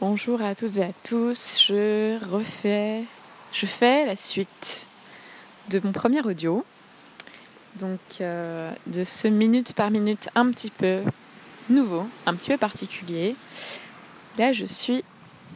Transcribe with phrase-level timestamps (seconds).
[0.00, 1.60] Bonjour à toutes et à tous.
[1.66, 3.04] Je refais,
[3.52, 4.88] je fais la suite
[5.68, 6.64] de mon premier audio.
[7.78, 11.02] Donc euh, de ce minute par minute un petit peu
[11.68, 13.36] nouveau, un petit peu particulier.
[14.38, 15.04] Là, je suis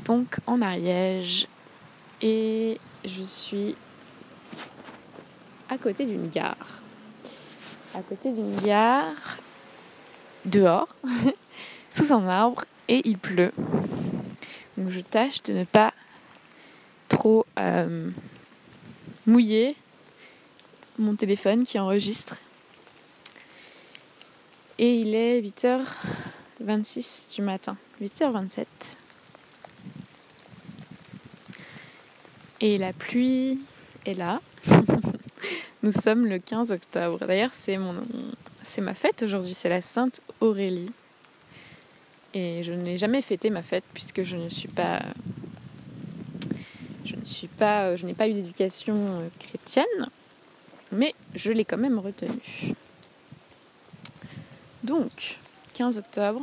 [0.04, 1.48] donc en Ariège
[2.20, 3.76] et je suis
[5.70, 6.82] à côté d'une gare.
[7.94, 9.38] À côté d'une gare,
[10.44, 10.94] dehors,
[11.88, 13.52] sous un arbre, et il pleut.
[14.76, 15.92] Donc je tâche de ne pas
[17.08, 18.10] trop euh,
[19.26, 19.76] mouiller
[20.98, 22.40] mon téléphone qui enregistre.
[24.78, 28.66] Et il est 8h26 du matin, 8h27.
[32.60, 33.60] Et la pluie
[34.06, 34.40] est là.
[35.82, 37.18] Nous sommes le 15 octobre.
[37.26, 37.94] D'ailleurs, c'est mon
[38.62, 40.90] c'est ma fête aujourd'hui, c'est la Sainte Aurélie.
[42.34, 45.00] Et je n'ai jamais fêté ma fête puisque je ne suis pas
[47.04, 50.10] je ne suis pas je n'ai pas eu d'éducation euh, chrétienne,
[50.90, 52.74] mais je l'ai quand même retenue.
[54.82, 55.38] Donc,
[55.74, 56.42] 15 octobre,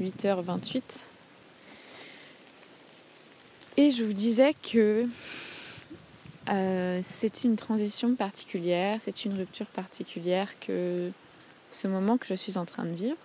[0.00, 0.82] 8h28.
[3.78, 5.06] Et je vous disais que
[6.48, 11.10] euh, c'est une transition particulière, c'est une rupture particulière que
[11.70, 13.16] ce moment que je suis en train de vivre.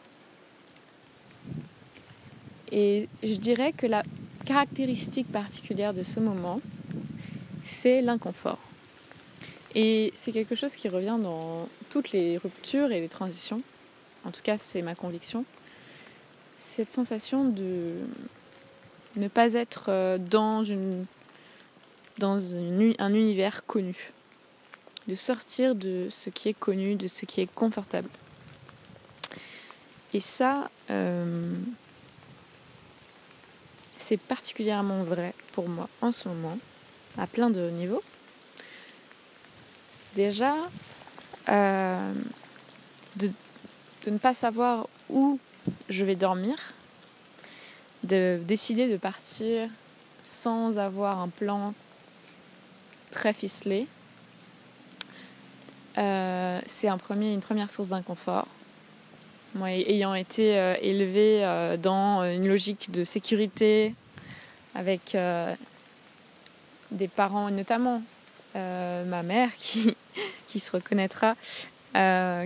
[2.75, 4.01] Et je dirais que la
[4.45, 6.59] caractéristique particulière de ce moment,
[7.63, 8.57] c'est l'inconfort.
[9.75, 13.61] Et c'est quelque chose qui revient dans toutes les ruptures et les transitions.
[14.25, 15.45] En tout cas, c'est ma conviction.
[16.57, 17.93] Cette sensation de
[19.17, 21.05] ne pas être euh, dans un
[23.13, 24.11] univers connu,
[25.07, 28.09] de sortir de ce qui est connu, de ce qui est confortable.
[30.15, 31.53] Et ça, euh,
[34.03, 36.57] c'est particulièrement vrai pour moi en ce moment,
[37.17, 38.03] à plein de niveaux.
[40.15, 40.55] Déjà,
[41.47, 42.13] euh,
[43.15, 43.31] de,
[44.07, 45.39] ne pas savoir où
[45.87, 46.55] je vais dormir,
[48.03, 49.69] de décider de partir
[50.25, 51.73] sans avoir un plan
[53.09, 53.87] très ficelé.
[55.97, 58.47] Euh, c'est une première source d'inconfort.
[59.55, 63.93] Moi, ayant été euh, élevée euh, dans une logique de sécurité,
[64.75, 65.15] avec
[66.89, 68.01] des parents, notamment
[68.55, 71.35] ma mère qui, se reconnaîtra,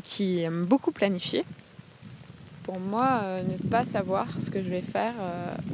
[0.03, 1.45] qui aime beaucoup planifier.
[2.63, 5.13] Pour moi, ne pas savoir ce que je vais faire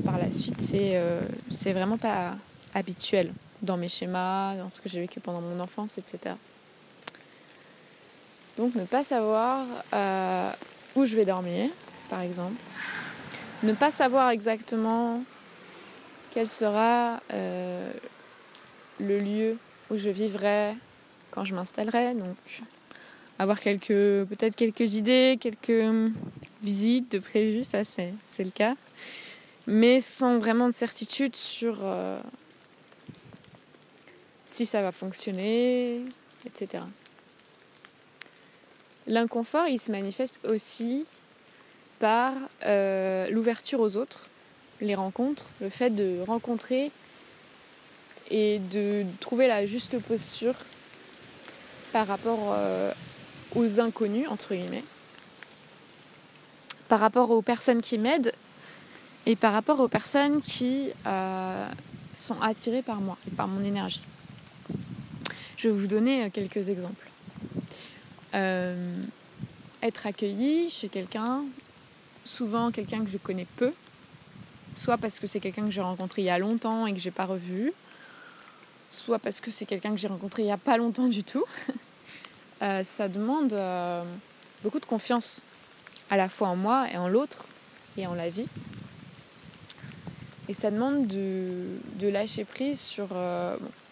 [0.05, 2.35] par la suite, c'est vraiment pas
[2.75, 3.33] habituel
[3.63, 6.35] dans mes schémas, dans ce que j'ai vécu pendant mon enfance, etc.
[8.57, 10.51] Donc ne pas savoir euh,
[10.95, 11.69] où je vais dormir,
[12.09, 12.61] par exemple.
[13.63, 15.23] Ne pas savoir exactement
[16.33, 17.91] quel sera euh,
[18.99, 19.57] le lieu
[19.89, 20.75] où je vivrai
[21.31, 22.13] quand je m'installerai.
[22.13, 22.35] Donc
[23.39, 26.11] avoir quelques peut-être quelques idées, quelques
[26.61, 28.75] visites de prévues, ça c'est, le cas.
[29.67, 32.19] Mais sans vraiment de certitude sur euh,
[34.45, 36.01] si ça va fonctionner,
[36.45, 36.83] etc.
[39.07, 41.05] L'inconfort, il se manifeste aussi
[41.99, 42.33] par
[42.65, 44.25] euh, l'ouverture aux autres,
[44.81, 46.91] les rencontres, le fait de rencontrer
[48.29, 50.55] et de trouver la juste posture
[51.91, 52.91] par rapport euh,
[53.55, 54.83] aux inconnus, entre guillemets,
[56.87, 58.33] par rapport aux personnes qui m'aident
[59.25, 61.67] et par rapport aux personnes qui euh,
[62.15, 64.03] sont attirées par moi et par mon énergie.
[65.57, 67.12] Je vais vous donner quelques exemples.
[68.33, 69.03] Euh,
[69.81, 71.43] être accueilli chez quelqu'un,
[72.23, 73.73] souvent quelqu'un que je connais peu,
[74.75, 77.11] soit parce que c'est quelqu'un que j'ai rencontré il y a longtemps et que j'ai
[77.11, 77.73] pas revu,
[78.89, 81.45] soit parce que c'est quelqu'un que j'ai rencontré il y a pas longtemps du tout.
[82.61, 83.53] Euh, ça demande
[84.63, 85.41] beaucoup de confiance,
[86.09, 87.45] à la fois en moi et en l'autre
[87.97, 88.47] et en la vie.
[90.47, 91.67] Et ça demande de,
[92.01, 93.09] lâcher prise sur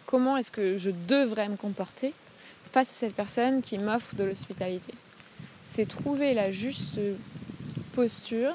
[0.06, 2.14] comment est-ce que je devrais me comporter
[2.72, 4.94] face à cette personne qui m'offre de l'hospitalité.
[5.68, 7.00] C'est trouver la juste
[7.94, 8.54] posture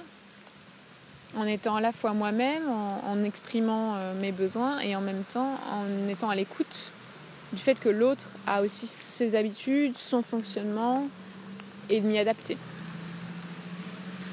[1.37, 5.59] en étant à la fois moi-même, en, exprimant euh, mes besoins et en même temps
[5.71, 6.93] en étant à l'écoute
[7.53, 11.09] du fait que l'autre a aussi ses habitudes, son fonctionnement
[11.89, 12.57] et de m'y adapter.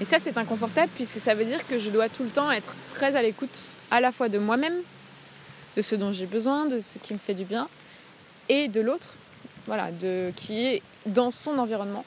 [0.01, 2.75] Et ça, c'est inconfortable puisque ça veut dire que je dois tout le temps être
[2.93, 4.75] très à l'écoute à la fois de moi-même,
[5.77, 7.69] de ce dont j'ai besoin, de ce qui me fait du bien,
[8.49, 9.13] et de l'autre,
[9.65, 12.05] voilà, de, qui est dans son environnement,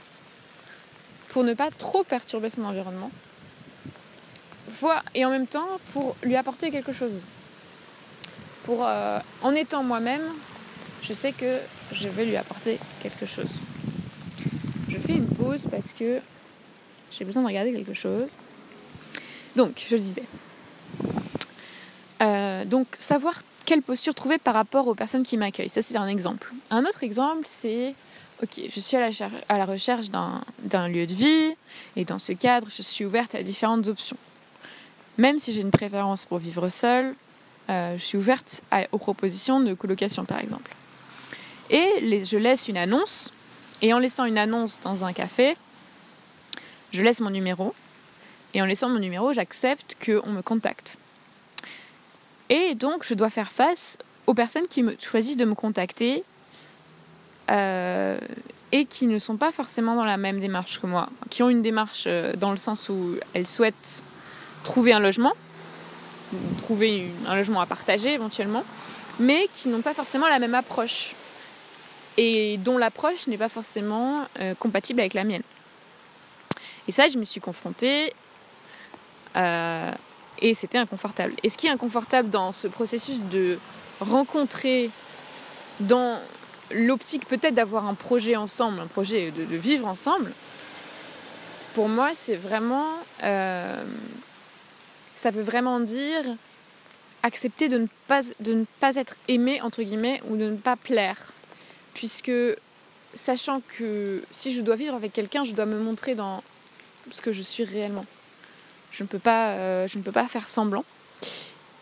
[1.29, 3.11] pour ne pas trop perturber son environnement,
[5.15, 7.23] et en même temps pour lui apporter quelque chose.
[8.65, 10.23] Pour, euh, en étant moi-même,
[11.03, 11.59] je sais que
[11.93, 13.61] je vais lui apporter quelque chose.
[14.89, 16.21] Je fais une pause parce que
[17.13, 18.37] j'ai besoin de regarder quelque chose.
[19.55, 20.25] Donc, je le disais.
[22.23, 25.69] Euh, donc, savoir quelle posture trouver par rapport aux personnes qui m'accueillent.
[25.69, 26.53] Ça, c'est un exemple.
[26.71, 27.95] Un autre exemple, c'est
[28.43, 29.11] ok, je suis à
[29.59, 31.55] la, recherche d'un lieu de vie,
[31.97, 34.17] et dans ce cadre, je suis ouverte à différentes options.
[35.19, 37.15] Même si j'ai une préférence pour vivre seule,
[37.69, 40.71] euh, je suis ouverte aux propositions de colocation, par exemple.
[41.71, 41.89] Et
[42.25, 43.33] je laisse une annonce,
[43.83, 45.57] et en laissant une annonce dans un café,
[46.93, 47.75] je laisse mon numéro,
[48.55, 50.99] et en laissant mon numéro, j'accepte qu'on me contacte.
[52.49, 56.25] Et donc, je dois faire face aux personnes qui choisissent de me contacter
[57.51, 58.19] euh,
[58.73, 61.63] et qui ne sont pas forcément dans la même démarche que moi, qui ont une
[61.63, 64.03] démarche euh, dans le sens où elles souhaitent
[64.65, 65.33] trouver un logement,
[66.59, 68.65] trouver un logement à partager éventuellement,
[69.19, 71.15] mais qui n'ont pas forcément la même approche
[72.17, 75.43] et dont l'approche n'est pas forcément euh, compatible avec la mienne.
[76.89, 78.13] Et ça, je me suis confrontée
[80.41, 81.35] et c'était inconfortable.
[81.43, 83.59] Et ce qui est inconfortable dans ce processus de
[84.01, 84.91] rencontrer
[85.81, 86.19] dans
[86.71, 90.33] l'optique peut-être d'avoir un projet ensemble, un projet de, vivre ensemble,
[91.75, 92.87] pour moi, c'est vraiment.
[93.23, 93.83] Euh,
[95.15, 96.25] ça veut vraiment dire
[97.23, 100.77] accepter de ne, pas, de ne pas être aimé, entre guillemets, ou de ne pas
[100.77, 101.33] plaire.
[101.93, 102.33] Puisque,
[103.15, 106.43] sachant que si je dois vivre avec quelqu'un, je dois me montrer dans
[107.11, 108.05] ce que je suis réellement.
[108.91, 110.85] Je ne peux pas, euh, je ne peux pas faire semblant.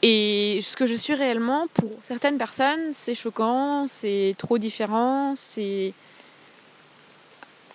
[0.03, 5.95] Et ce que je suis réellement, pour certaines personnes, c'est choquant, c'est trop différent, c'est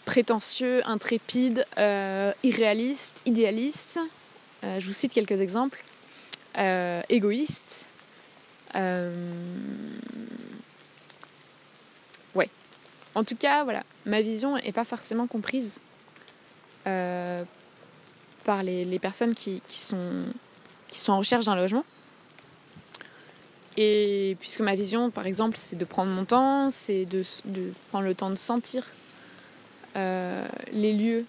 [0.06, 4.00] prétentieux, intrépide, euh, irréaliste, idéaliste.
[4.64, 5.84] Euh, je vous cite quelques exemples.
[7.08, 7.90] Égoïste.
[12.36, 12.50] Ouais.
[13.16, 15.82] En tout cas, voilà, ma vision n'est pas forcément comprise
[18.44, 20.26] par les, personnes qui, sont,
[21.08, 21.86] en recherche d'un logement.
[23.78, 27.24] Et puisque ma vision, par exemple, c'est de prendre mon temps, c'est de,
[27.90, 28.84] prendre le temps de sentir
[29.96, 31.26] euh, les lieux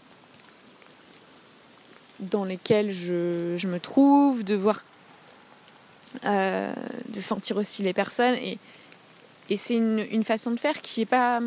[2.18, 4.84] dans lesquels je, me trouve, de voir,
[6.24, 6.72] euh,
[7.08, 8.34] de sentir aussi les personnes.
[8.34, 8.58] Et,
[9.56, 11.40] c'est une, façon de faire qui est pas.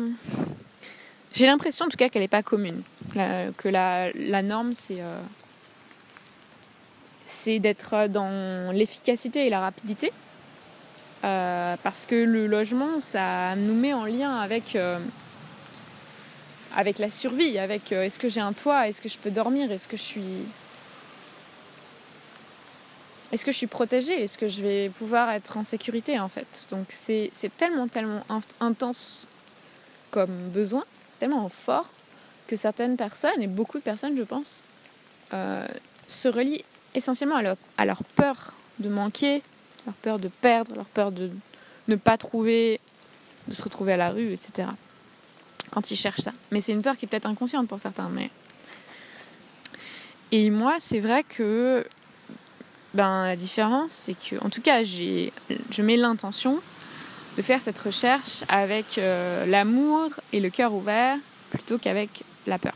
[1.32, 2.82] J'ai l'impression en tout cas qu'elle n'est pas commune.
[3.14, 5.00] que la, la norme, c'est.
[5.00, 5.20] Euh,
[7.34, 10.12] c'est d'être dans l'efficacité et la rapidité.
[11.24, 14.98] Euh, parce que le logement, ça nous met en lien avec, euh,
[16.76, 19.72] avec la survie, avec euh, est-ce que j'ai un toit, est-ce que je peux dormir,
[19.72, 20.46] est-ce que je suis.
[23.32, 26.66] Est-ce que je suis protégée Est-ce que je vais pouvoir être en sécurité en fait
[26.70, 28.22] Donc c'est tellement, tellement
[28.60, 29.26] intense
[30.10, 31.88] comme besoin, c'est tellement fort
[32.46, 34.62] que certaines personnes, et beaucoup de personnes je pense,
[35.32, 36.64] se relient
[36.94, 37.36] essentiellement
[37.76, 39.42] à leur peur de manquer,
[39.86, 41.30] leur peur de perdre, leur peur de
[41.88, 42.80] ne pas trouver,
[43.48, 44.68] de se retrouver à la rue, etc.
[45.70, 46.32] Quand ils cherchent ça.
[46.50, 48.08] Mais c'est une peur qui est peut-être inconsciente pour certains.
[48.08, 48.30] Mais...
[50.32, 51.86] Et moi, c'est vrai que
[52.94, 56.60] ben, la différence, c'est que, en tout cas, je mets l'intention
[57.36, 61.18] de faire cette recherche avec euh, l'amour et le cœur ouvert
[61.50, 62.74] plutôt qu'avec la peur.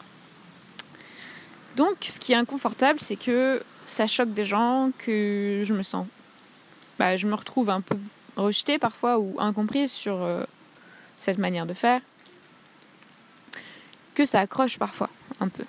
[1.76, 6.06] Donc, ce qui est inconfortable, c'est que ça choque des gens, que je me sens
[6.98, 7.96] bah, je me retrouve un peu
[8.36, 10.44] rejetée parfois ou incomprise sur euh,
[11.16, 12.00] cette manière de faire,
[14.14, 15.64] que ça accroche parfois un peu.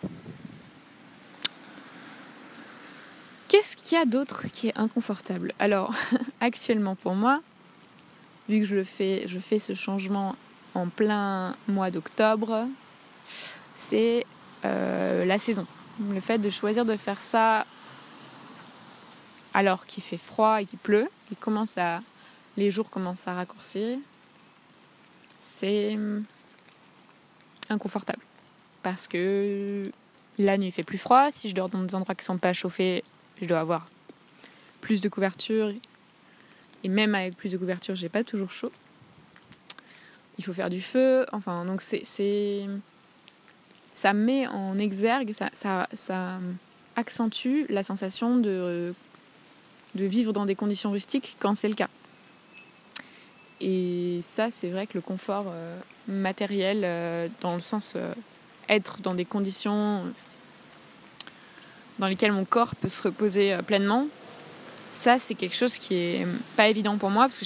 [3.48, 5.54] Qu'est-ce qu'il y a d'autre qui est inconfortable?
[5.60, 5.94] Alors,
[6.42, 7.42] actuellement pour moi,
[8.48, 10.36] vu que je fais, je fais ce changement
[10.76, 12.68] en plein mois d'octobre,
[13.74, 14.26] c'est
[14.66, 15.66] euh, la saison.
[16.12, 17.66] Le fait de choisir de faire ça
[19.54, 21.10] alors qu'il fait froid et qu'il pleut,
[22.58, 23.98] les jours commencent à raccourcir,
[25.40, 26.24] c'est hum,
[27.70, 28.22] inconfortable.
[28.84, 29.92] Parce que
[30.38, 32.54] la nuit fait plus froid, si je dors dans des endroits qui ne sont pas
[32.54, 33.04] chauffés,
[33.42, 33.88] je dois avoir
[34.82, 35.74] plus de couverture.
[36.84, 38.72] Et même avec plus de couverture, j'ai pas toujours chaud.
[40.38, 41.26] Il faut faire du feu.
[41.32, 42.68] Enfin, donc c'est.
[43.94, 45.50] Ça met en exergue, ça,
[45.92, 46.40] ça
[46.96, 48.96] accentue la sensation de
[49.96, 51.90] de vivre dans des conditions rustiques quand c'est le cas.
[53.62, 55.78] Et ça, c'est vrai que le confort euh,
[56.08, 58.14] matériel, euh, dans le sens euh,
[58.70, 60.04] être dans des conditions
[61.98, 64.08] dans lesquels mon corps peut se reposer pleinement,
[64.92, 67.46] ça c'est quelque chose qui est pas évident pour moi parce que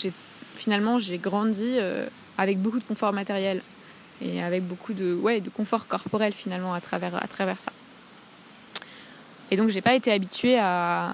[0.54, 1.80] finalement j'ai grandi
[2.38, 3.64] avec beaucoup de confort matériel
[4.22, 7.72] et avec beaucoup de ouais de confort corporel finalement à travers à travers ça.
[9.50, 11.14] Et donc j'ai pas été habituée à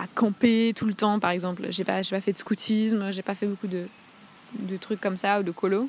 [0.00, 1.66] à camper tout le temps, par exemple.
[1.70, 3.86] J'ai pas, pas fait de scoutisme, j'ai pas fait beaucoup de,
[4.58, 5.88] de trucs comme ça ou de colo.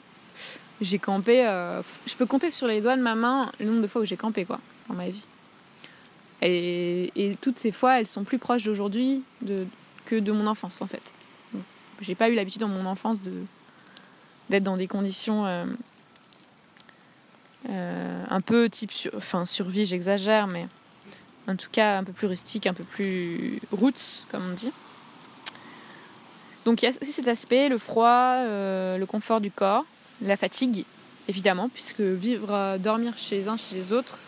[0.82, 3.88] J'ai campé, euh, je peux compter sur les doigts de ma main le nombre de
[3.88, 5.28] fois où j'ai campé, quoi, dans ma vie.
[6.42, 9.24] Et, et toutes ces fois, elles sont plus proches d'aujourd'hui
[10.06, 11.14] que de mon enfance, en fait.
[12.02, 13.32] J'ai pas eu l'habitude dans mon enfance de
[14.50, 15.66] d'être dans des conditions euh,
[17.70, 19.12] euh, un peu type, sur,
[19.46, 20.68] survie, j'exagère, mais
[21.48, 24.72] en tout cas un peu plus rustique, un peu plus roots, comme on dit.
[26.66, 29.86] Donc il y a aussi cet aspect, le froid, euh, le confort du corps,
[30.22, 30.86] la fatigue,
[31.28, 34.20] évidemment, puisque vivre, euh, dormir chez un, chez les autres,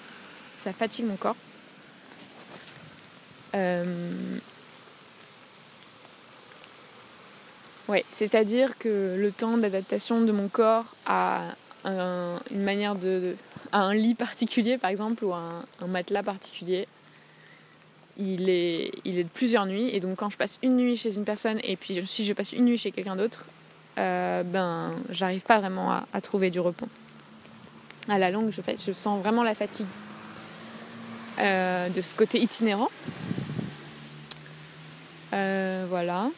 [0.55, 1.35] ça fatigue mon corps.
[3.55, 4.37] Euh...
[7.87, 11.55] Ouais, c'est-à-dire que le temps d'adaptation de mon corps à
[11.85, 13.35] une manière de,
[13.73, 16.87] à un lit particulier, par exemple, ou à un matelas particulier,
[18.17, 19.89] il est, il est de plusieurs nuits.
[19.93, 22.51] Et donc, quand je passe une nuit chez une personne et puis si je passe
[22.51, 23.47] une nuit chez quelqu'un d'autre,
[23.97, 26.87] euh, ben, j'arrive pas vraiment à, trouver du repos.
[28.09, 29.87] À la longue, je, sens vraiment la fatigue
[31.39, 32.89] euh, de ce côté itinérant.
[35.33, 36.29] Euh, voilà.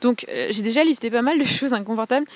[0.00, 2.26] Donc, j'ai déjà listé pas mal de choses inconfortables.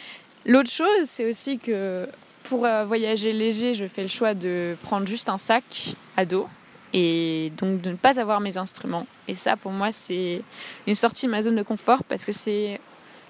[0.46, 2.08] L'autre chose, c'est aussi que
[2.44, 6.48] pour voyager léger, je fais le choix de prendre juste un sac à dos
[6.92, 9.06] et donc de ne pas avoir mes instruments.
[9.26, 10.42] Et ça, pour moi, c'est
[10.86, 12.80] une sortie de ma zone de confort parce que c'est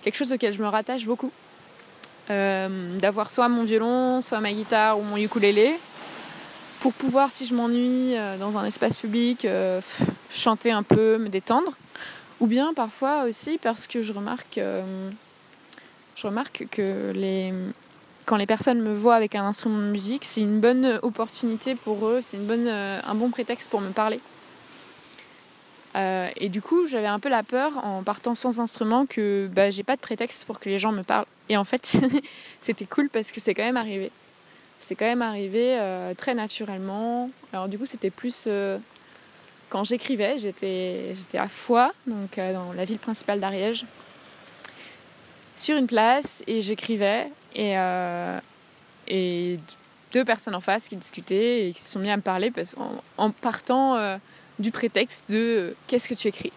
[0.02, 1.32] quelque chose auquel je me rattache beaucoup.
[2.30, 5.76] Euh, d'avoir soit mon violon, soit ma guitare ou mon ukulélé
[6.80, 9.80] pour pouvoir, si je m'ennuie euh, dans un espace public, euh,
[10.30, 11.72] chanter un peu, me détendre.
[12.40, 14.60] Ou bien parfois aussi parce que je remarque,
[16.14, 17.52] je remarque que les,
[18.28, 22.06] quand les personnes me voient avec un instrument de musique, c'est une bonne opportunité pour
[22.06, 24.20] eux, c'est une bonne, euh, un bon prétexte pour me parler.
[25.96, 29.70] Euh, et du coup, j'avais un peu la peur en partant sans instrument que bah,
[29.70, 31.24] j'ai pas de prétexte pour que les gens me parlent.
[31.48, 31.86] Et en fait,
[32.60, 34.12] c'était cool parce que c'est quand même arrivé.
[34.78, 37.30] C'est quand même arrivé euh, très naturellement.
[37.54, 38.46] Alors du coup, c'était plus
[39.70, 43.86] quand j'écrivais, j'étais j'étais à Foix, donc dans la ville principale d'Ariège,
[45.56, 48.40] sur une place et j'écrivais et, euh,
[49.08, 49.58] et
[50.12, 52.74] deux personnes en face qui discutaient et qui se sont mis à me parler parce,
[53.18, 54.16] en, partant euh,
[54.58, 56.52] du prétexte de euh, qu'est-ce que tu écris?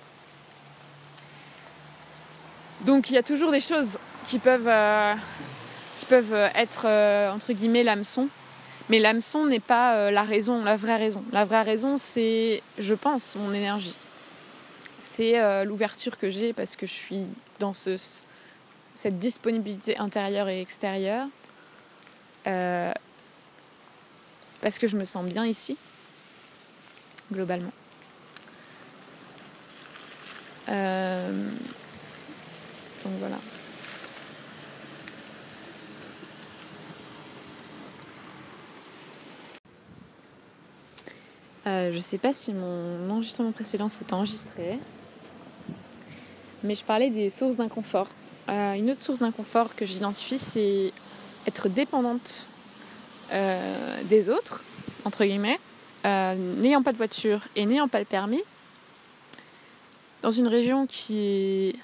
[2.86, 4.72] Donc il y a toujours des choses qui peuvent,
[6.00, 6.88] qui peuvent être
[7.32, 8.28] entre guillemets l'hameçon.
[8.90, 11.24] Mais l'hameçon n'est pas la raison, la vraie raison.
[11.32, 13.96] La vraie raison, c'est, je pense, mon énergie.
[14.98, 17.26] C'est l'ouverture que j'ai parce que je suis
[17.60, 17.98] dans ce,
[19.02, 21.28] cette disponibilité intérieure et extérieure.
[22.46, 22.94] Euh,
[24.62, 25.76] parce que je me sens bien ici,
[27.34, 27.72] globalement.
[30.70, 31.50] Euh,
[33.04, 33.40] donc voilà.
[41.66, 44.78] Euh, je sais pas si mon enregistrement précédent s'est enregistré,
[46.64, 48.08] mais je parlais des sources d'inconfort.
[48.52, 50.92] Euh, une autre source d'inconfort que j'identifie, c'est
[51.48, 52.50] être dépendante
[53.32, 54.64] euh, des autres,
[55.06, 55.60] entre guillemets,
[56.06, 58.44] euh, n'ayant pas de voiture et n'ayant pas le permis,
[60.22, 61.76] dans une région qui est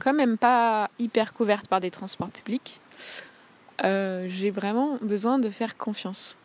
[0.00, 2.80] quand même pas hyper couverte par des transports publics,
[3.82, 6.36] j'ai vraiment besoin de faire confiance.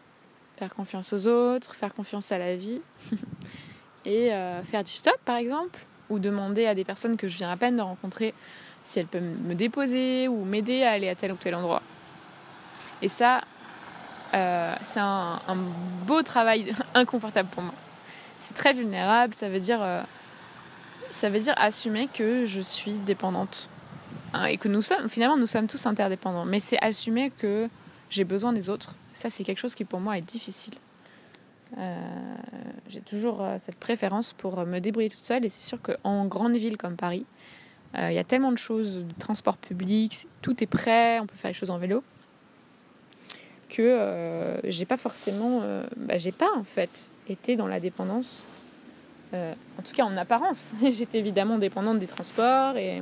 [0.58, 2.80] Faire confiance aux autres, faire confiance à la vie
[4.06, 4.30] et
[4.64, 5.78] faire du stop par exemple,
[6.10, 8.34] ou demander à des personnes que je viens à peine de rencontrer
[8.86, 11.82] si elle peut me déposer ou m'aider à aller à tel ou tel endroit.
[13.02, 13.42] Et ça,
[14.34, 15.40] euh, c'est un,
[16.06, 17.74] beau travail inconfortable pour moi.
[18.40, 20.02] C'est très vulnérable, ça veut dire, euh,
[21.10, 23.70] ça veut dire assumer que je suis dépendante.
[24.34, 26.46] Hein, et que nous sommes, finalement, nous sommes tous interdépendants.
[26.46, 27.68] Mais c'est assumer que
[28.10, 28.96] j'ai besoin des autres.
[29.14, 30.76] Ça, c'est quelque chose qui pour moi est difficile.
[31.78, 32.36] Euh,
[32.88, 36.78] j'ai toujours cette préférence pour me débrouiller toute seule et c'est sûr qu'en grande ville
[36.78, 37.26] comme Paris,
[37.98, 41.36] euh, il y a tellement de choses, de transport public, tout est prêt, on peut
[41.36, 42.04] faire les choses en vélo,
[43.70, 48.46] que euh, j'ai pas forcément, euh, bah, j'ai pas en fait été dans la dépendance.
[49.34, 50.74] en tout cas en apparence.
[50.82, 53.02] J'étais évidemment dépendante des transports et,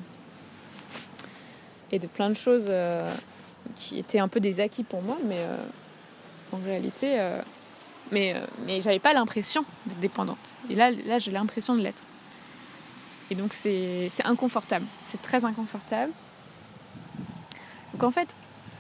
[1.92, 2.72] et de plein de choses
[3.76, 5.46] qui étaient un peu des acquis pour moi, mais
[6.52, 7.20] en réalité,
[8.12, 10.54] mais, euh, mais j'avais pas l'impression d'être dépendante.
[10.70, 12.04] Et là, là j'ai l'impression de l'être.
[13.32, 16.12] Et donc c'est inconfortable, c'est très inconfortable.
[17.94, 18.36] Donc en fait,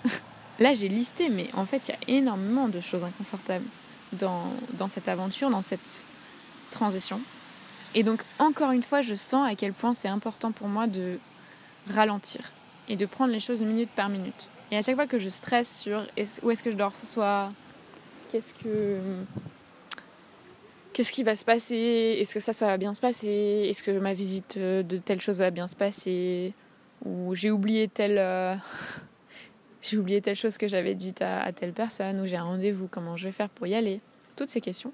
[0.59, 3.65] là j'ai listé, mais en fait il y a énormément de choses inconfortables
[4.13, 6.07] dans, dans cette aventure, dans cette
[6.71, 7.19] transition.
[7.95, 11.19] Et donc encore une fois, je sens à quel point c'est important pour moi de
[11.89, 12.51] ralentir
[12.89, 14.49] et de prendre les choses minute par minute.
[14.71, 16.05] Et à chaque fois que je stresse sur
[16.41, 17.51] où est-ce que je dors ce soir,
[18.31, 18.99] qu'est-ce que
[20.93, 23.91] qu'est-ce qui va se passer, est-ce que ça ça va bien se passer, est-ce que
[23.91, 26.53] ma visite de telle chose va bien se passer,
[27.05, 28.55] ou j'ai oublié telle euh,
[29.81, 33.17] j'ai oublié telle chose que j'avais dite à, telle personne, ou j'ai un rendez-vous, comment
[33.17, 33.99] je vais faire pour y aller,
[34.35, 34.93] toutes ces questions.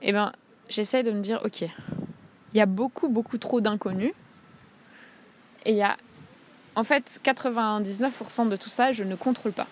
[0.00, 0.32] Eh ben
[0.68, 4.14] j'essaie de me dire ok, il y a beaucoup beaucoup trop d'inconnus.
[5.64, 5.96] Et il y a
[6.74, 9.66] en fait, 99% de tout ça, je ne contrôle pas.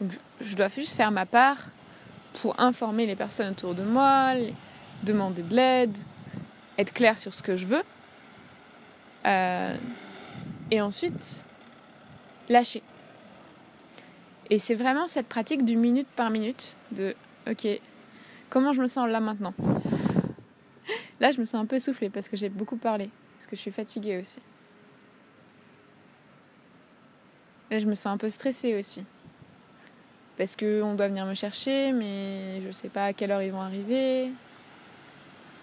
[0.00, 1.68] Donc, je dois juste faire ma part
[2.40, 4.34] pour informer les personnes autour de moi,
[5.02, 5.96] demander de l'aide,
[6.78, 7.82] être clair sur ce que je veux.
[9.26, 9.76] Euh,
[10.70, 11.44] et ensuite,
[12.48, 12.82] lâcher.
[14.50, 17.14] Et c'est vraiment cette pratique du minute par minute de
[17.50, 17.66] OK,
[18.48, 19.54] comment je me sens là maintenant?
[21.20, 23.60] Là, je me sens un peu essoufflée parce que j'ai beaucoup parlé, parce que je
[23.60, 24.40] suis fatiguée aussi.
[27.70, 29.04] Là, je me sens un peu stressée aussi.
[30.36, 33.52] Parce qu'on doit venir me chercher, mais je ne sais pas à quelle heure ils
[33.52, 34.30] vont arriver.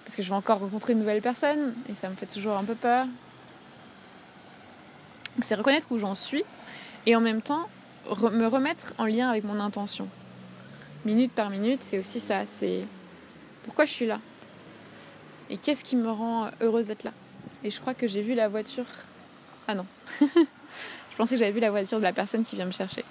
[0.04, 2.64] Parce que je vais encore rencontrer de nouvelles personnes, et ça me fait toujours un
[2.64, 3.06] peu peur.
[5.36, 6.44] Donc, c'est reconnaître où j'en suis,
[7.06, 7.70] et en même temps,
[8.06, 10.08] me remettre en lien avec mon intention.
[11.06, 12.46] Minute par minute, c'est aussi ça.
[12.46, 12.86] C'est
[13.64, 14.20] pourquoi je suis là?
[15.50, 17.12] Et qu'est-ce qui me rend heureuse d'être là?
[17.64, 18.86] Et je crois que j'ai vu la voiture.
[19.68, 19.86] Ah non.
[20.20, 23.06] Je pensais que j'avais vu la voiture de la personne qui vient me chercher.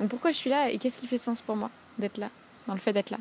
[0.00, 2.30] Donc pourquoi je suis là et qu'est-ce qui fait sens pour moi d'être là,
[2.66, 3.18] dans le fait d'être là?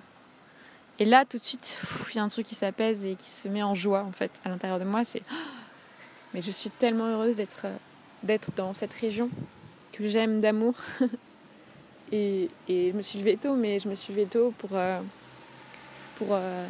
[0.99, 1.79] Et là, tout de suite,
[2.11, 4.31] il y a un truc qui s'apaise et qui se met en joie en fait
[4.45, 5.03] à l'intérieur de moi.
[5.03, 5.23] C'est
[6.33, 7.75] mais je suis tellement heureuse d'être euh,
[8.23, 9.29] d'être dans cette région
[9.91, 10.75] que j'aime d'amour.
[12.11, 14.99] et, et, je me suis levée tôt, mais je me suis levée tôt pour, euh,
[16.17, 16.67] pour euh,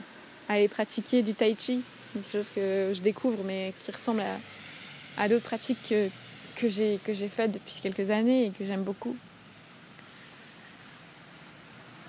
[0.47, 1.83] aller pratiquer du tai chi,
[2.13, 4.37] quelque chose que je découvre mais qui ressemble à,
[5.21, 6.09] à d'autres pratiques que,
[6.55, 9.15] que j'ai que j'ai faite depuis quelques années et que j'aime beaucoup.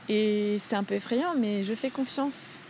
[0.09, 2.61] Et c'est un peu effrayant, mais je fais confiance.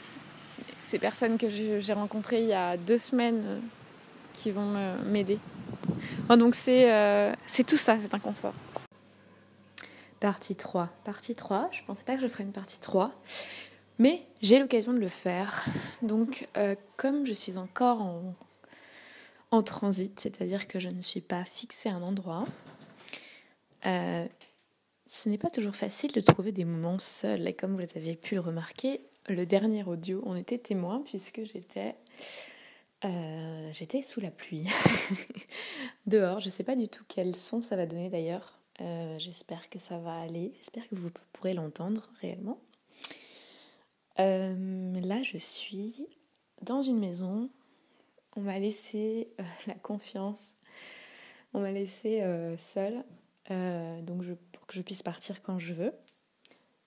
[0.80, 3.58] Ces personnes que j'ai rencontrées il y a deux semaines euh,
[4.32, 5.38] qui vont m'aider.
[6.28, 7.32] donc c'est euh,
[7.66, 8.54] tout ça, c'est un confort.
[10.18, 10.88] Partie 3.
[11.04, 13.12] Partie 3, je pensais pas que je ferais une partie 3,
[13.98, 15.64] mais j'ai l'occasion de le faire.
[16.02, 18.34] Donc euh, comme je suis encore en
[19.52, 22.44] en transit, c'est-à-dire que je ne suis pas fixée à un endroit.
[23.84, 24.26] Euh,
[25.12, 27.54] ce n'est pas toujours facile de trouver des moments seuls.
[27.56, 31.94] Comme vous avez pu le remarquer, le dernier audio, on était témoin puisque j'étais
[33.04, 34.66] euh, j'étais sous la pluie
[36.06, 36.40] dehors.
[36.40, 38.58] Je ne sais pas du tout quel son ça va donner d'ailleurs.
[38.80, 40.52] Euh, j'espère que ça va aller.
[40.56, 42.58] J'espère que vous pourrez l'entendre réellement.
[44.16, 46.06] là, je suis
[46.62, 47.50] dans une maison
[48.36, 50.54] on m'a laissé euh, la confiance,
[51.52, 53.04] on m'a laissé euh, seule,
[53.50, 55.92] euh, donc pour que je puisse partir quand je veux,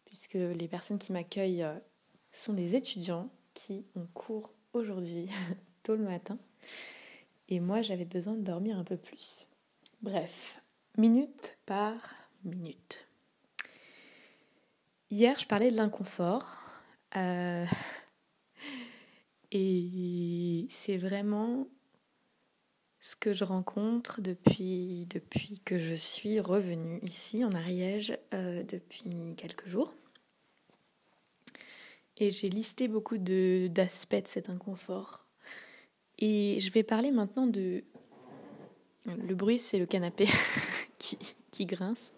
[0.05, 1.65] puisque les personnes qui m'accueillent
[2.31, 5.29] sont des étudiants qui ont cours aujourd'hui,
[5.83, 6.37] tôt le matin,
[7.49, 9.47] et moi j'avais besoin de dormir un peu plus.
[10.01, 10.61] Bref,
[10.97, 11.95] minute par
[12.43, 13.07] minute.
[15.09, 16.61] Hier, je parlais de l'inconfort.
[19.57, 21.67] Et c'est vraiment
[23.05, 29.35] ce que je rencontre depuis, depuis que je suis revenue ici en Ariège euh, depuis
[29.37, 29.93] quelques jours.
[32.17, 35.27] Et j'ai listé beaucoup d'aspects de, cet inconfort.
[36.17, 37.83] Et je vais parler maintenant de...
[39.05, 40.27] Le bruit, c'est le canapé
[40.97, 41.19] qui,
[41.51, 42.11] qui, grince.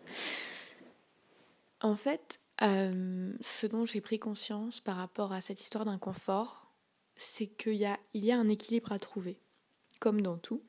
[1.81, 6.71] En fait, euh, ce dont j'ai pris conscience par rapport à cette histoire d'inconfort,
[7.17, 9.37] c'est qu'il y a, il y a un équilibre à trouver,
[9.99, 10.63] comme dans tout.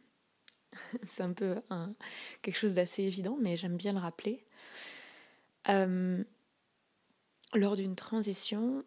[1.07, 1.57] c'est un peu
[2.43, 4.45] quelque chose d'assez évident, mais j'aime bien le rappeler.
[5.69, 6.23] Euh,
[7.55, 8.85] lors d'une transition,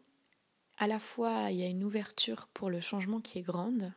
[0.78, 3.94] à la fois il y a une ouverture pour le changement qui est grande,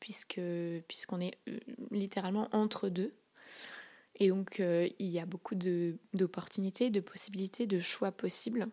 [0.00, 0.40] puisque
[0.88, 1.58] puisqu'on est euh,
[1.90, 3.14] littéralement entre deux.
[4.16, 8.68] Et donc euh, il y a beaucoup d'opportunités, de possibilités, de choix possibles.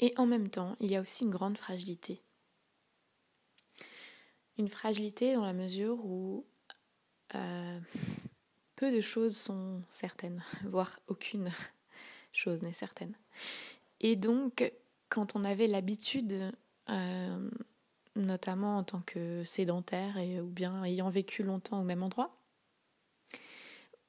[0.00, 2.22] Et en même temps, il y a aussi une grande fragilité.
[4.58, 6.44] Une fragilité dans la mesure où
[7.34, 7.80] euh,
[8.74, 11.50] peu de choses sont certaines, voire aucune
[12.32, 13.14] chose n'est certaine.
[14.00, 14.72] Et donc,
[15.08, 16.52] quand on avait l'habitude,
[16.88, 17.50] euh,
[18.16, 22.36] notamment en tant que sédentaire et, ou bien ayant vécu longtemps au même endroit,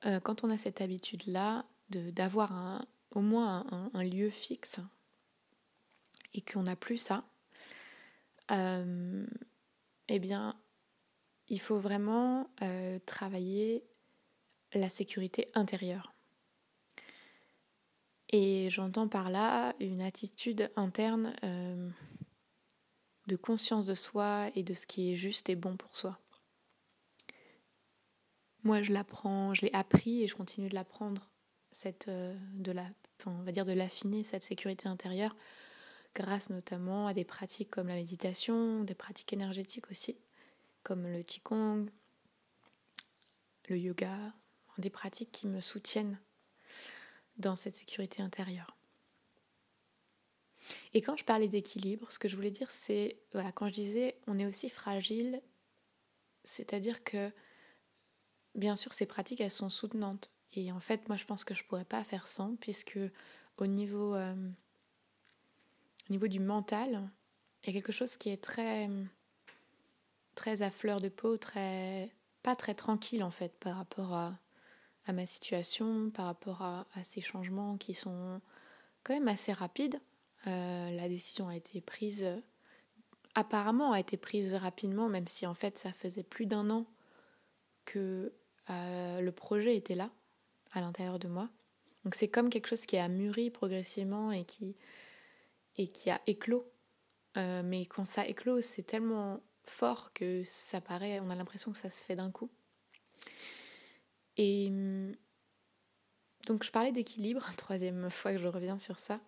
[0.05, 4.79] euh, quand on a cette habitude-là d'avoir au moins un, lieu fixe
[6.35, 7.23] et qu'on n'a plus ça,
[10.09, 10.59] eh bien,
[11.47, 13.83] il faut vraiment euh, travailler
[14.73, 16.13] la sécurité intérieure.
[18.31, 21.89] Et j'entends par là une attitude interne euh,
[23.27, 26.19] de conscience de soi et de ce qui est juste et bon pour soi.
[28.63, 31.29] Moi, je l'apprends, je l'ai appris et je continue de l'apprendre,
[31.71, 32.35] cette, euh,
[33.25, 35.35] on va dire de l'affiner cette sécurité intérieure,
[36.15, 40.17] grâce notamment à des pratiques comme la méditation, des pratiques énergétiques aussi,
[40.83, 41.87] comme le qigong,
[43.67, 44.33] le yoga,
[44.77, 46.19] des pratiques qui me soutiennent
[47.37, 48.75] dans cette sécurité intérieure.
[50.93, 53.17] Et quand je parlais d'équilibre, ce que je voulais dire, c'est,
[53.55, 55.41] quand je disais on est aussi fragile,
[56.43, 57.31] c'est-à-dire que,
[58.55, 60.33] bien sûr, ces pratiques, elles sont soutenantes.
[60.53, 62.99] Et en fait, moi, je pense que je ne pourrais pas faire sans, puisque
[63.57, 64.49] au niveau, euh,
[66.09, 67.09] au niveau du mental,
[67.63, 68.89] il y a quelque chose qui est très,
[70.33, 74.39] très à fleur de peau, très, pas très tranquille, en fait, par rapport à,
[75.11, 78.41] ma situation, par rapport à, ces changements qui sont
[79.03, 79.99] quand même assez rapides.
[80.47, 82.27] Euh, la décision a été prise,
[83.33, 86.85] apparemment a été prise rapidement, même si en fait ça faisait plus d'un an
[87.85, 88.33] que
[88.69, 90.11] euh, le projet était là,
[90.71, 91.49] à l'intérieur de moi.
[92.05, 94.77] Donc c'est comme quelque chose qui a mûri progressivement et qui,
[95.79, 96.69] et qui a éclos.
[97.37, 101.77] Euh, mais quand ça éclose, c'est tellement fort que ça paraît, on a l'impression que
[101.77, 102.51] ça se fait d'un coup.
[104.35, 105.15] Et hum,
[106.47, 109.21] donc je parlais d'équilibre, troisième fois que je reviens sur ça,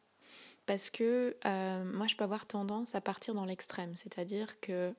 [0.66, 4.94] parce que euh, moi je peux avoir tendance à partir dans l'extrême, c'est-à-dire que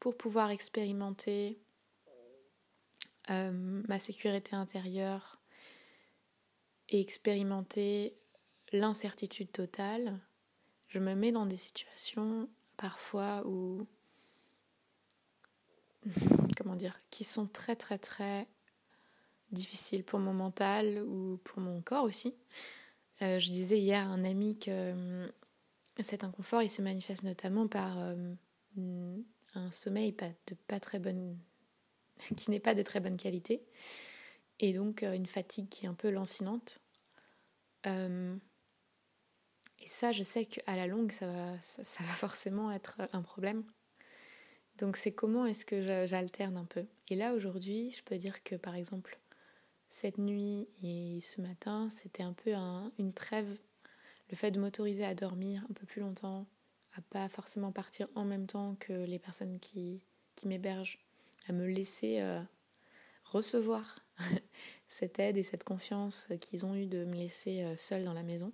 [0.00, 1.60] pour pouvoir expérimenter
[3.28, 5.42] euh, ma sécurité intérieure
[6.88, 8.16] et expérimenter
[8.72, 10.20] l'incertitude totale,
[10.88, 13.86] je me mets dans des situations parfois où
[16.56, 18.46] comment dire qui sont très très très
[19.52, 22.34] difficile pour mon mental ou pour mon corps aussi.
[23.22, 25.28] Euh, je disais hier à un ami que euh,
[26.00, 28.34] cet inconfort, il se manifeste notamment par euh,
[29.54, 31.38] un sommeil pas de pas très bonne,
[32.36, 33.62] qui n'est pas de très bonne qualité,
[34.60, 36.80] et donc une fatigue qui est un peu lancinante.
[39.86, 43.62] Et ça, je sais qu'à la longue, ça va, ça, va forcément être un problème.
[44.78, 46.84] Donc c'est comment est-ce que j'alterne un peu?
[47.08, 49.20] Et là aujourd'hui, je peux dire que par exemple,
[49.88, 52.52] cette nuit et ce matin, c'était un peu
[52.98, 53.58] une trêve.
[54.28, 56.46] Le fait de m'autoriser à dormir un peu plus longtemps,
[56.96, 60.02] à pas forcément partir en même temps que les personnes qui,
[60.34, 60.98] qui m'hébergent,
[61.46, 62.42] à me laisser euh,
[63.22, 64.00] recevoir
[64.88, 68.24] cette aide et cette confiance qu'ils ont eu de me laisser euh, seule dans la
[68.24, 68.52] maison.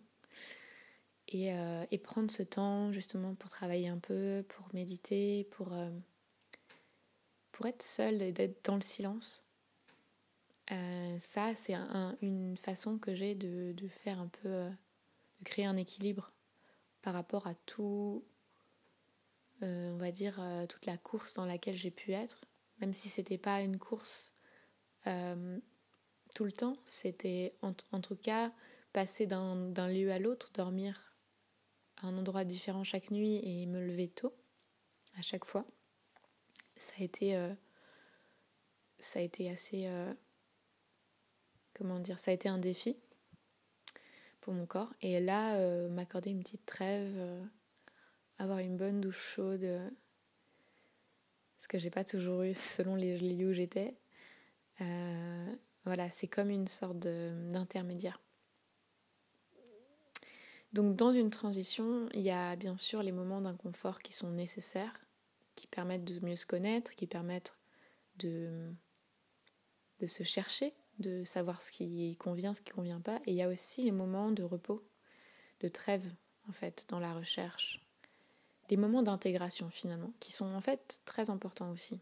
[1.32, 5.74] Et, euh, et, prendre ce temps justement pour travailler un peu, pour méditer, pour,
[7.52, 9.44] pour être seule et d'être dans le silence.
[10.70, 11.74] Euh, ça, c'est
[12.22, 14.70] une façon que j'ai de, faire un peu, euh,
[15.40, 16.32] de créer un équilibre
[17.02, 18.24] par rapport à tout,
[19.62, 22.40] euh, on va dire, toute la course dans laquelle j'ai pu être.
[22.80, 24.34] Même si c'était pas une course
[26.34, 28.52] tout le temps, c'était en, en, tout cas
[28.92, 31.11] passer d'un lieu à l'autre, dormir
[32.02, 34.34] un endroit différent chaque nuit et me lever tôt
[35.18, 35.64] à chaque fois.
[36.76, 37.36] Ça a été,
[38.98, 39.88] ça a été assez
[41.74, 42.96] comment dire, ça a été un défi
[44.40, 44.92] pour mon corps.
[45.00, 47.44] Et là, euh, m'accorder une petite trêve, euh,
[48.38, 49.90] avoir une bonne douche chaude, euh,
[51.58, 53.96] ce que j'ai pas toujours eu selon les lieux où j'étais.
[55.84, 58.20] voilà, c'est comme une sorte d'intermédiaire.
[60.72, 64.94] Donc dans une transition, il y a bien sûr les moments d'inconfort qui sont nécessaires,
[65.54, 67.54] qui permettent de mieux se connaître, qui permettent
[68.16, 68.72] de,
[70.00, 73.20] de se chercher, de savoir ce qui convient, ce qui convient pas.
[73.26, 74.82] Et il y a aussi les moments de repos,
[75.60, 76.10] de trêve,
[76.48, 77.84] en fait, dans la recherche.
[78.68, 82.00] Des moments d'intégration, finalement, qui sont en fait très importants aussi.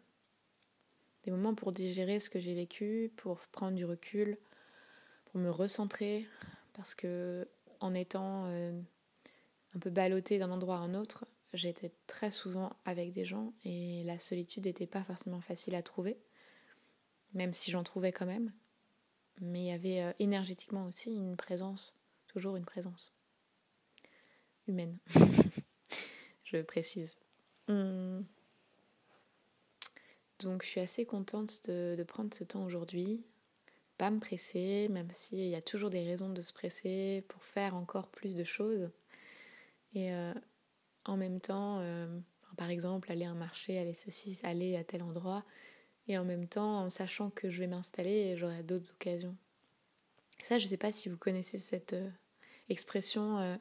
[1.25, 4.39] Des moments pour digérer ce que j'ai vécu, pour prendre du recul,
[5.27, 6.29] pour me recentrer,
[6.73, 7.49] parce que
[7.81, 8.81] en étant euh,
[9.75, 14.03] un peu ballottée d'un endroit à un autre, j'étais très souvent avec des gens et
[14.05, 16.19] la solitude n'était pas forcément facile à trouver,
[17.35, 18.53] même si j'en trouvais quand même
[19.41, 23.17] mais il y avait euh, énergétiquement aussi une présence, toujours une présence.
[24.67, 24.99] humaine.
[26.45, 27.17] je précise.
[27.67, 28.21] Hmm.
[30.41, 33.25] Donc je suis assez contente de, prendre ce temps aujourd'hui.
[34.01, 37.77] Pas me presser, même s'il y a toujours des raisons de se presser pour faire
[37.77, 38.89] encore plus de choses.
[39.93, 40.33] Et euh,
[41.05, 42.09] en même temps, euh,
[42.57, 45.45] par exemple, aller à un marché, aller ceci, aller à tel endroit,
[46.09, 49.37] et en même temps, en sachant que je vais m'installer et j'aurai d'autres occasions.
[50.41, 52.09] Ça, je ne sais pas si vous connaissez cette euh,
[52.71, 53.61] expression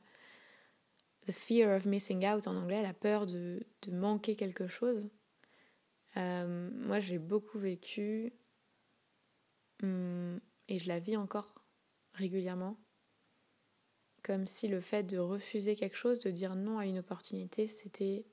[1.27, 3.59] The fear of missing out en anglais, la peur de,
[3.91, 5.09] manquer quelque chose.
[6.15, 8.31] Moi, j'ai beaucoup vécu
[9.83, 11.53] et je la vis encore
[12.13, 12.77] régulièrement.
[14.23, 18.25] Comme si le fait de refuser quelque chose, de dire non à une opportunité, c'était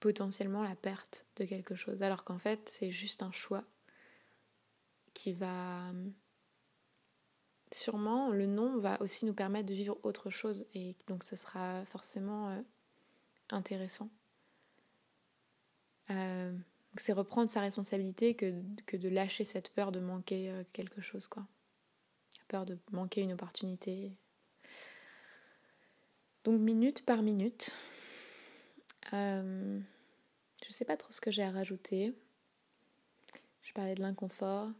[0.00, 2.02] potentiellement la perte de quelque chose.
[2.02, 3.64] Alors qu'en fait, c'est juste un choix
[5.14, 5.92] qui va...
[7.72, 11.84] Sûrement, le non va aussi nous permettre de vivre autre chose et donc ce sera
[11.84, 12.62] forcément euh,
[13.50, 14.08] intéressant.
[16.10, 16.56] Euh,
[17.00, 18.54] c'est reprendre sa responsabilité que,
[18.86, 21.46] que, de lâcher cette peur de manquer euh, quelque chose, quoi.
[22.38, 24.12] La peur de manquer une opportunité.
[26.44, 27.72] Donc minute par minute.
[29.12, 29.80] Euh,
[30.64, 32.14] je sais pas trop ce que j'ai à rajouter.
[33.62, 34.70] Je parlais de l'inconfort.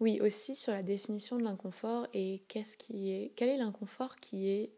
[0.00, 4.48] Oui, aussi sur la définition de l'inconfort et qu'est-ce qui est, quel est l'inconfort qui
[4.48, 4.72] est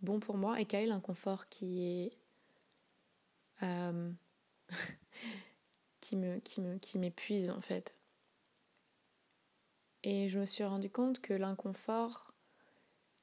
[0.00, 2.16] bon pour moi et quel est l'inconfort qui est
[3.62, 4.10] euh,
[6.00, 7.94] qui me qui me qui m'épuise en fait.
[10.04, 12.34] Et je me suis rendu compte que l'inconfort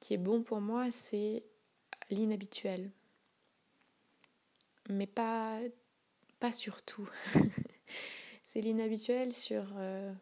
[0.00, 1.44] qui est bon pour moi, c'est
[2.08, 2.90] l'inhabituel
[4.90, 5.60] mais pas,
[6.38, 7.08] pas sur tout.
[8.42, 10.12] c'est l'inhabituel sur euh,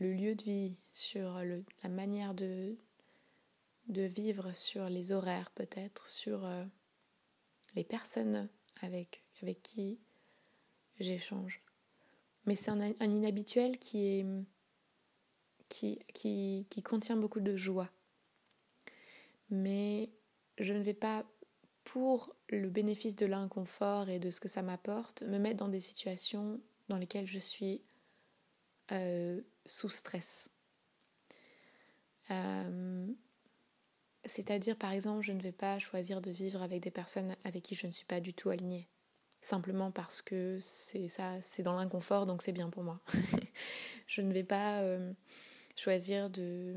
[0.00, 2.76] le lieu de vie, sur le, la manière de,
[3.88, 6.64] de vivre, sur les horaires peut-être, sur euh,
[7.74, 8.48] les personnes
[8.82, 9.98] avec, avec qui
[11.00, 11.62] j'échange.
[12.46, 14.24] Mais c'est un, inhabituel qui,
[15.68, 17.90] qui, qui, qui contient beaucoup de joie.
[19.50, 20.10] Mais
[20.58, 21.24] je ne vais pas
[21.84, 25.80] pour le bénéfice de l'inconfort et de ce que ça m'apporte, me mettre dans des
[25.80, 27.82] situations dans lesquelles je suis
[28.92, 30.50] euh, sous stress.
[32.30, 33.06] Euh,
[34.24, 37.74] c'est-à-dire, par exemple, je ne vais pas choisir de vivre avec des personnes avec qui
[37.74, 38.88] je ne suis pas du tout alignée.
[39.46, 42.98] Simplement parce que c'est ça, c'est dans l'inconfort, donc c'est bien pour moi.
[44.08, 45.12] je ne vais pas euh,
[45.76, 46.74] choisir de,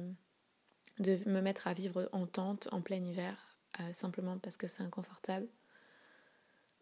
[0.99, 4.83] de me mettre à vivre en tente en plein hiver euh, simplement parce que c'est
[4.83, 5.47] inconfortable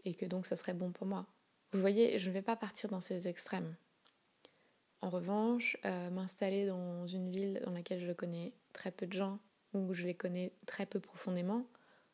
[0.04, 1.26] et que donc ce serait bon pour moi.
[1.72, 3.74] Vous voyez, je ne vais pas partir dans ces extrêmes.
[5.00, 9.40] En revanche, euh, m'installer dans une ville dans laquelle je connais très peu de gens
[9.72, 11.66] ou je les connais très peu profondément,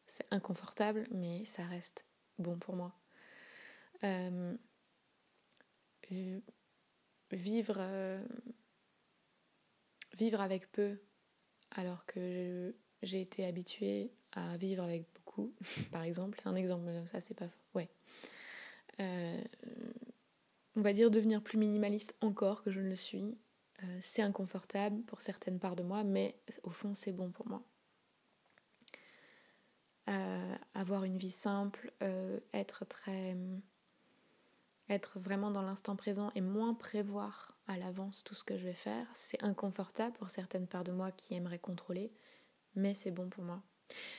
[0.05, 2.05] c'est inconfortable, mais ça reste
[2.37, 2.93] bon pour moi.
[4.03, 4.55] Euh,
[7.31, 7.81] vivre,
[10.17, 10.99] vivre avec peu,
[11.71, 15.53] alors que j'ai été habituée à vivre avec beaucoup,
[15.91, 16.39] par exemple.
[16.41, 17.49] C'est un exemple, ça c'est pas.
[17.73, 17.89] Ouais.
[18.99, 19.41] Euh,
[20.75, 23.37] on va dire devenir plus minimaliste encore que je ne le suis.
[23.83, 27.63] Euh, c'est inconfortable pour certaines parts de moi, mais au fond c'est bon pour moi.
[30.09, 31.93] Euh, avoir une vie simple,
[32.53, 33.37] être très.
[34.89, 38.73] Être vraiment dans l'instant présent et moins prévoir à l'avance tout ce que je vais
[38.73, 42.11] faire, c'est inconfortable pour certaines parts de moi qui aimeraient contrôler,
[42.75, 43.63] mais c'est bon pour moi.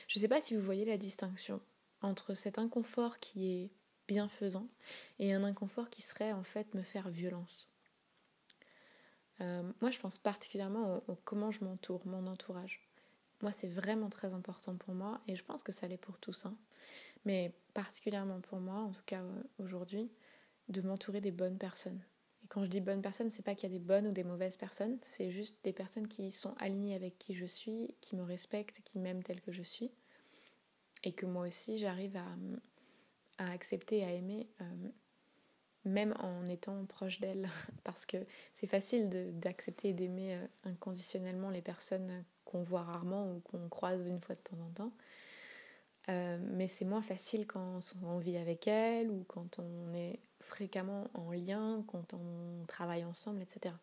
[0.07, 1.61] Je ne sais pas si vous voyez la distinction
[2.01, 3.71] entre cet inconfort qui est
[4.07, 4.67] bienfaisant
[5.19, 7.69] et un inconfort qui serait en fait me faire violence.
[9.41, 12.87] Euh, moi, je pense particulièrement au, comment je m'entoure, mon entourage.
[13.41, 16.45] Moi, c'est vraiment très important pour moi et je pense que ça l'est pour tous.
[16.45, 16.55] Hein.
[17.25, 20.09] Mais particulièrement pour moi, en tout cas euh, aujourd'hui,
[20.69, 22.01] de m'entourer des bonnes personnes.
[22.43, 24.23] Et quand je dis bonnes personnes, c'est pas qu'il y a des bonnes ou des
[24.23, 28.23] mauvaises personnes, c'est juste des personnes qui sont alignées avec qui je suis, qui me
[28.23, 29.91] respectent, qui m'aiment tel que je suis.
[31.03, 32.25] Et que moi aussi, j'arrive à,
[33.37, 34.89] à, accepter, à aimer, euh,
[35.85, 37.49] même en étant proche d'elles.
[37.83, 38.17] Parce que
[38.53, 44.09] c'est facile d'accepter et d'aimer euh, inconditionnellement les personnes qu'on voit rarement ou qu'on croise
[44.09, 44.91] une fois de temps en temps.
[46.09, 51.09] Euh, mais c'est moins facile quand on vit avec elle ou quand on est fréquemment
[51.15, 53.73] en lien, quand on travaille ensemble, etc.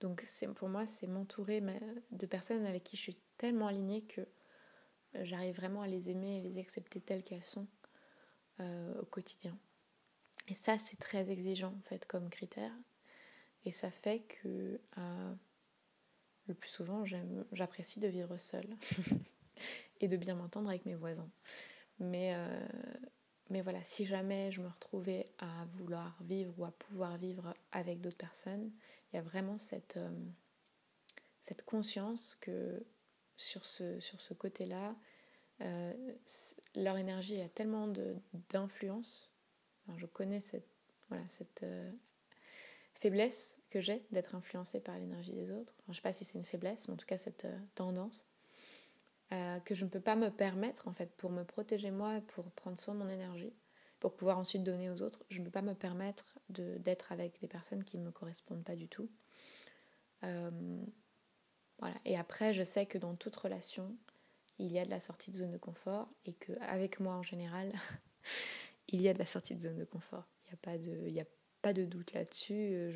[0.00, 0.24] Donc
[0.56, 1.62] pour moi, c'est m'entourer
[2.10, 4.26] de personnes avec qui je suis tellement alignée que
[5.22, 7.66] j'arrive vraiment à les aimer et les accepter telles qu'elles sont
[8.60, 9.56] euh, au quotidien.
[10.48, 12.72] Et ça, c'est très exigeant en fait comme critère.
[13.64, 15.34] Et ça fait que euh,
[16.46, 17.04] le plus souvent,
[17.52, 18.76] j'apprécie de vivre seule.
[20.02, 21.30] et de bien m'entendre avec mes voisins.
[21.98, 22.34] Mais,
[23.50, 28.00] mais voilà, si jamais je me retrouvais à vouloir vivre ou à pouvoir vivre avec
[28.00, 28.72] d'autres personnes,
[29.12, 29.98] il y a vraiment cette,
[31.40, 32.84] cette conscience que
[33.36, 34.94] sur ce, sur ce côté-là,
[35.60, 35.92] euh,
[36.74, 37.92] leur énergie a tellement
[38.50, 39.32] d'influence.
[39.96, 40.68] je connais cette,
[41.08, 41.90] voilà, cette euh,
[42.94, 45.74] faiblesse que j'ai d'être influencée par l'énergie des autres.
[45.86, 47.46] je ne sais pas si c'est une faiblesse, mais en tout cas cette
[49.32, 52.50] euh, que je ne peux pas me permettre, en fait, pour me protéger moi, pour
[52.52, 53.54] prendre soin de mon énergie,
[53.98, 55.24] pour pouvoir ensuite donner aux autres.
[55.30, 58.76] Je ne peux pas me permettre d'être avec des personnes qui ne me correspondent pas
[58.76, 59.10] du tout.
[60.20, 61.96] voilà.
[62.04, 63.96] Et après, je sais que dans toute relation,
[64.58, 67.72] il y a de la sortie de zone de confort et qu'avec moi en général,
[68.88, 70.28] il y a de la sortie de zone de confort.
[70.46, 71.26] Il n'y a a
[71.62, 72.92] pas de doute là-dessus.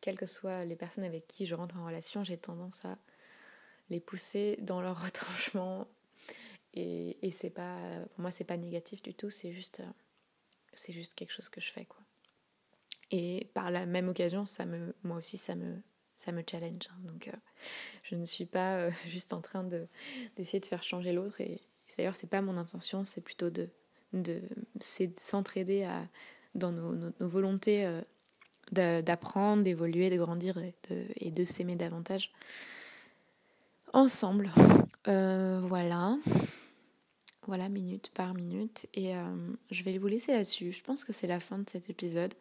[0.00, 2.98] Quelles que soient les personnes avec qui je rentre en relation, j'ai tendance à
[3.90, 5.88] les pousser dans leur retranchement.
[6.74, 7.78] Et, et c'est pas,
[8.10, 9.30] pour moi, c'est pas négatif du tout.
[9.30, 9.82] C'est juste,
[10.72, 12.00] c'est juste quelque chose que je fais, quoi.
[13.10, 15.80] Et par la même occasion, ça me, moi aussi, ça me,
[16.16, 16.88] ça me challenge.
[16.90, 16.98] Hein.
[17.04, 17.36] donc, euh,
[18.02, 19.86] je ne suis pas euh, juste en train de,
[20.36, 21.40] d'essayer de faire changer l'autre.
[21.40, 21.60] Et,
[21.96, 23.70] d'ailleurs, c'est pas mon intention, c'est plutôt de,
[24.12, 24.42] de,
[25.16, 26.06] s'entraider à,
[26.54, 28.02] dans nos, nos, volontés euh,
[29.00, 30.74] d'apprendre, d'évoluer, de grandir et
[31.16, 32.30] et de s'aimer davantage
[33.92, 34.50] ensemble.
[35.04, 36.16] voilà.
[37.46, 38.86] Voilà, minute par minute.
[38.94, 39.14] Et
[39.70, 40.72] je vais vous laisser là-dessus.
[40.72, 42.34] Je pense que c'est la fin de cet épisode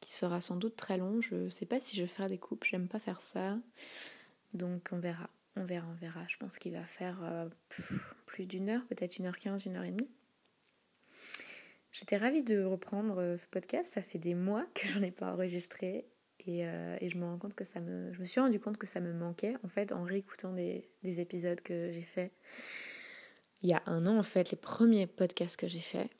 [0.00, 1.20] qui sera sans doute très long.
[1.20, 3.58] Je ne sais pas si je vais faire des coupes, j'aime pas faire ça.
[4.54, 6.24] Donc on verra, on verra, on verra.
[6.28, 7.48] Je pense qu'il va faire euh,
[8.26, 10.10] plus d'une heure, peut-être une heure quinze, une heure et demie.
[11.92, 13.92] J'étais ravie de reprendre euh, ce podcast.
[13.92, 16.06] Ça fait des mois que j'en ai pas enregistré.
[16.48, 18.12] Et, euh, et, je me rends compte que ça me.
[18.12, 21.20] Je me suis rendu compte que ça me manquait en fait en réécoutant des, des
[21.20, 22.32] épisodes que j'ai fait
[23.62, 26.10] il y a un an en fait, les premiers podcasts que j'ai fait.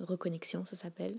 [0.00, 1.18] Reconnexion, ça s'appelle.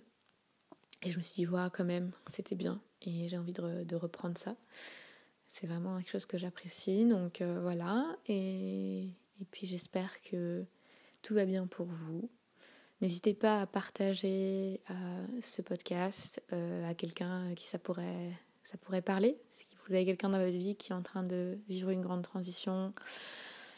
[1.04, 2.82] Et je me suis dit, waouh, quand même, c'était bien.
[3.02, 4.56] Et j'ai envie de, de, reprendre ça.
[5.48, 7.06] C'est vraiment quelque chose que j'apprécie.
[7.06, 8.18] Donc euh, voilà.
[8.28, 9.04] Et,
[9.40, 10.66] et puis j'espère que
[11.22, 12.32] tout va bien pour vous.
[13.00, 18.32] N'hésitez pas à partager euh, ce podcast euh, à quelqu'un qui ça pourrait,
[18.64, 19.38] ça pourrait parler.
[19.52, 22.24] Si vous avez quelqu'un dans votre vie qui est en train de vivre une grande
[22.24, 22.94] transition,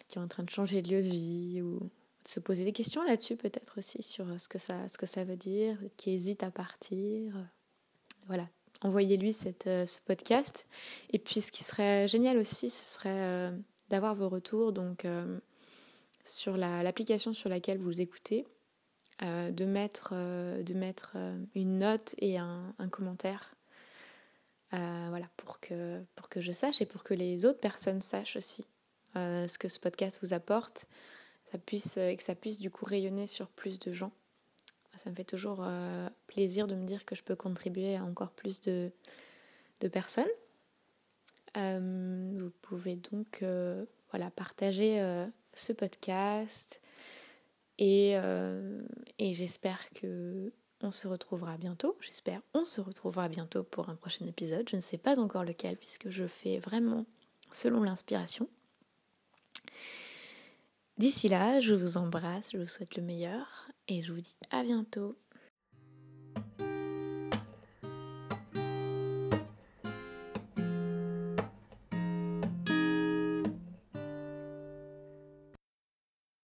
[0.07, 1.89] qui est en train de changer de lieu de vie ou
[2.25, 5.35] se poser des questions là-dessus peut-être aussi sur ce que ça, ce que ça veut
[5.35, 7.33] dire, qui hésite à partir.
[8.27, 8.47] Voilà,
[8.83, 9.35] envoyez-lui
[9.67, 10.65] euh, ce podcast.
[11.11, 13.51] Et puis ce qui serait génial aussi, ce serait
[13.89, 15.05] d'avoir vos retours donc
[16.23, 18.45] sur l'application sur laquelle vous écoutez,
[19.21, 21.17] de mettre, de mettre
[21.55, 23.53] une note et un, un commentaire.
[24.71, 28.65] voilà, pour que, pour que je sache et pour que les autres personnes sachent aussi
[29.15, 30.87] ce que ce podcast vous apporte
[31.51, 34.11] ça puisse, et que ça puisse du coup rayonner sur plus de gens.
[34.95, 38.31] Ça me fait toujours euh, plaisir de me dire que je peux contribuer à encore
[38.31, 38.91] plus de,
[39.79, 40.27] de personnes.
[41.57, 45.01] Euh, vous pouvez donc euh, voilà, partager
[45.53, 46.81] ce podcast
[47.79, 48.13] et,
[49.17, 51.97] et j'espère que on se retrouvera bientôt.
[51.99, 54.69] J'espère on se retrouvera bientôt pour un prochain épisode.
[54.69, 57.05] Je ne sais pas encore lequel puisque je fais vraiment
[57.51, 58.47] selon l'inspiration.
[60.97, 64.63] D'ici là, je vous embrasse, je vous souhaite le meilleur et je vous dis à
[64.63, 65.15] bientôt